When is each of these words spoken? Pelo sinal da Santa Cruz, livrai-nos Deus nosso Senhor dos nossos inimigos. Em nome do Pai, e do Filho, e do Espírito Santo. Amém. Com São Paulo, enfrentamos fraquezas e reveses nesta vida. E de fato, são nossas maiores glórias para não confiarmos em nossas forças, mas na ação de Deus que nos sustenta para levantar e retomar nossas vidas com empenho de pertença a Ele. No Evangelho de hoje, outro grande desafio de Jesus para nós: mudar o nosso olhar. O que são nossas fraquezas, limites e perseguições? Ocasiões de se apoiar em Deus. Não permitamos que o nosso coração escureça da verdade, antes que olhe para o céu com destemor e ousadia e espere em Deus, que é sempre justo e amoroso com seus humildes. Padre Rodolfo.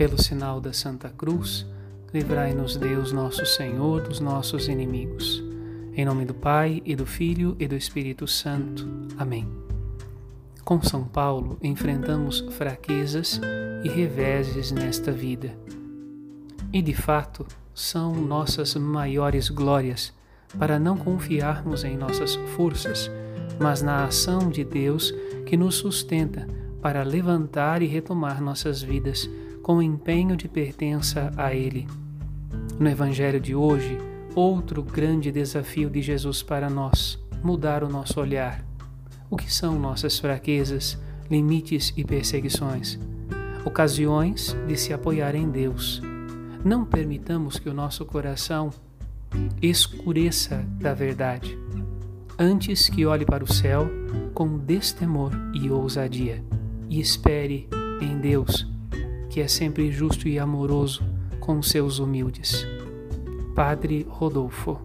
Pelo 0.00 0.16
sinal 0.16 0.62
da 0.62 0.72
Santa 0.72 1.10
Cruz, 1.10 1.66
livrai-nos 2.10 2.74
Deus 2.74 3.12
nosso 3.12 3.44
Senhor 3.44 4.00
dos 4.00 4.18
nossos 4.18 4.66
inimigos. 4.66 5.44
Em 5.94 6.06
nome 6.06 6.24
do 6.24 6.32
Pai, 6.32 6.80
e 6.86 6.96
do 6.96 7.04
Filho, 7.04 7.54
e 7.60 7.68
do 7.68 7.76
Espírito 7.76 8.26
Santo. 8.26 8.88
Amém. 9.18 9.46
Com 10.64 10.80
São 10.82 11.04
Paulo, 11.04 11.58
enfrentamos 11.62 12.40
fraquezas 12.52 13.38
e 13.84 13.90
reveses 13.90 14.72
nesta 14.72 15.12
vida. 15.12 15.54
E 16.72 16.80
de 16.80 16.94
fato, 16.94 17.46
são 17.74 18.14
nossas 18.14 18.74
maiores 18.76 19.50
glórias 19.50 20.14
para 20.58 20.78
não 20.78 20.96
confiarmos 20.96 21.84
em 21.84 21.94
nossas 21.98 22.36
forças, 22.56 23.10
mas 23.60 23.82
na 23.82 24.06
ação 24.06 24.48
de 24.48 24.64
Deus 24.64 25.12
que 25.44 25.58
nos 25.58 25.74
sustenta 25.74 26.48
para 26.80 27.02
levantar 27.02 27.82
e 27.82 27.86
retomar 27.86 28.40
nossas 28.40 28.80
vidas 28.80 29.28
com 29.70 29.80
empenho 29.80 30.36
de 30.36 30.48
pertença 30.48 31.30
a 31.36 31.54
Ele. 31.54 31.86
No 32.76 32.88
Evangelho 32.88 33.38
de 33.38 33.54
hoje, 33.54 33.96
outro 34.34 34.82
grande 34.82 35.30
desafio 35.30 35.88
de 35.88 36.02
Jesus 36.02 36.42
para 36.42 36.68
nós: 36.68 37.16
mudar 37.40 37.84
o 37.84 37.88
nosso 37.88 38.18
olhar. 38.18 38.64
O 39.30 39.36
que 39.36 39.48
são 39.52 39.78
nossas 39.78 40.18
fraquezas, 40.18 40.98
limites 41.30 41.94
e 41.96 42.02
perseguições? 42.04 42.98
Ocasiões 43.64 44.56
de 44.66 44.76
se 44.76 44.92
apoiar 44.92 45.36
em 45.36 45.48
Deus. 45.48 46.02
Não 46.64 46.84
permitamos 46.84 47.60
que 47.60 47.68
o 47.68 47.74
nosso 47.74 48.04
coração 48.04 48.70
escureça 49.62 50.66
da 50.80 50.94
verdade, 50.94 51.56
antes 52.36 52.88
que 52.88 53.06
olhe 53.06 53.24
para 53.24 53.44
o 53.44 53.52
céu 53.52 53.88
com 54.34 54.58
destemor 54.58 55.30
e 55.54 55.70
ousadia 55.70 56.42
e 56.88 56.98
espere 56.98 57.68
em 58.00 58.18
Deus, 58.18 58.68
que 59.30 59.40
é 59.40 59.48
sempre 59.48 59.90
justo 59.92 60.28
e 60.28 60.38
amoroso 60.38 61.02
com 61.38 61.62
seus 61.62 62.00
humildes. 62.00 62.66
Padre 63.54 64.04
Rodolfo. 64.08 64.80